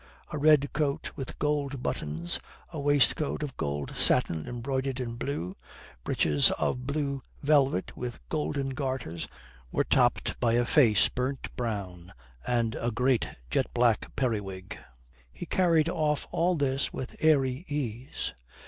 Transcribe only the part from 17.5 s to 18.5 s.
ease.